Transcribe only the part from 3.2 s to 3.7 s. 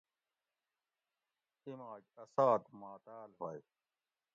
ہوئے"""